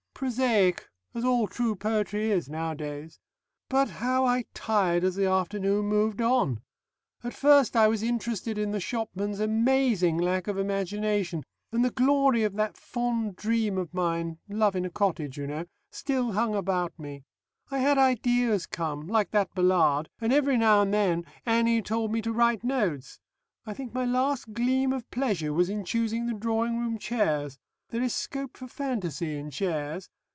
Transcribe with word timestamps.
_'"Prosaic! 0.23 0.87
As 1.15 1.25
all 1.25 1.47
true 1.47 1.75
poetry 1.75 2.29
is, 2.29 2.47
nowadays. 2.47 3.17
But, 3.69 3.89
how 3.89 4.23
I 4.23 4.45
tired 4.53 5.03
as 5.03 5.15
the 5.15 5.25
afternoon 5.25 5.85
moved 5.87 6.21
on! 6.21 6.61
At 7.23 7.33
first 7.33 7.75
I 7.75 7.87
was 7.87 8.03
interested 8.03 8.59
in 8.59 8.69
the 8.69 8.79
shopman's 8.79 9.39
amazing 9.39 10.19
lack 10.19 10.47
of 10.47 10.59
imagination, 10.59 11.43
and 11.71 11.83
the 11.83 11.89
glory 11.89 12.43
of 12.43 12.53
that 12.53 12.77
fond 12.77 13.35
dream 13.35 13.79
of 13.79 13.95
mine 13.95 14.37
love 14.47 14.75
in 14.75 14.85
a 14.85 14.91
cottage, 14.91 15.37
you 15.39 15.47
know 15.47 15.65
still 15.89 16.33
hung 16.33 16.53
about 16.53 16.99
me. 16.99 17.23
I 17.71 17.79
had 17.79 17.97
ideas 17.97 18.67
come 18.67 19.07
like 19.07 19.31
that 19.31 19.55
Ballade 19.55 20.07
and 20.19 20.31
every 20.31 20.55
now 20.55 20.81
and 20.83 20.93
then 20.93 21.25
Annie 21.47 21.81
told 21.81 22.11
me 22.11 22.21
to 22.21 22.31
write 22.31 22.63
notes. 22.63 23.19
I 23.65 23.73
think 23.73 23.91
my 23.91 24.05
last 24.05 24.53
gleam 24.53 24.93
of 24.93 25.09
pleasure 25.09 25.51
was 25.51 25.67
in 25.67 25.83
choosing 25.83 26.27
the 26.27 26.35
drawing 26.35 26.77
room 26.77 26.99
chairs. 26.99 27.57
There 27.89 28.01
is 28.01 28.15
scope 28.15 28.55
for 28.55 28.69
fantasy 28.69 29.35
in 29.37 29.51
chairs. 29.51 30.09